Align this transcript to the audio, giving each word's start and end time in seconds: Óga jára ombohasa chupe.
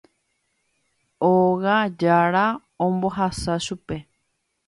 Óga 1.29 1.75
jára 1.99 2.45
ombohasa 2.85 3.53
chupe. 3.65 3.97